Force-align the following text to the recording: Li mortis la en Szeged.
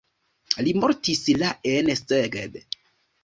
Li 0.67 0.71
mortis 0.83 1.21
la 1.43 1.51
en 1.73 1.93
Szeged. 2.01 2.57